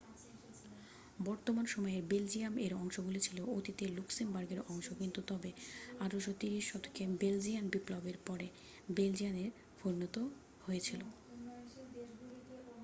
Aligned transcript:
বর্তমান 1.19 1.65
সময়ের 1.65 2.03
বেলজিয়াম 2.03 2.53
এর 2.57 2.73
অংশগুলি 2.75 3.19
ছিল 3.19 3.37
অতীতের 3.51 3.89
লুক্সেমবার্গের 3.97 4.61
অংশ 4.67 4.87
কিন্তু 4.99 5.19
তবে 5.27 5.49
1830 5.99 6.69
শতকে 6.69 7.03
বেলজিয়ান 7.21 7.65
বিপ্লবের 7.67 8.17
পরে 8.27 8.47
বেলজিয়ানে 8.89 9.45
পরিণত 9.81 10.15
হয়েছিল 10.61 11.01